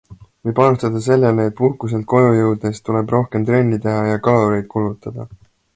Või 0.47 0.53
panustada 0.59 1.01
sellele, 1.07 1.45
et 1.49 1.55
puhkuselt 1.59 2.07
koju 2.15 2.33
jõudes 2.39 2.83
tuleb 2.87 3.15
rohkem 3.19 3.47
trenni 3.53 3.81
teha 3.87 4.03
ja 4.13 4.19
kaloreid 4.31 4.71
kulutada. 4.75 5.33